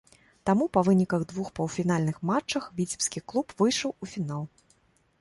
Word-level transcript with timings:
Таму 0.49 0.65
па 0.77 0.81
выніках 0.87 1.21
двух 1.33 1.51
паўфінальных 1.59 2.17
матчах 2.33 2.63
віцебскі 2.81 3.27
клуб 3.31 3.57
выйшаў 3.63 3.99
у 4.01 4.05
фінал. 4.17 4.43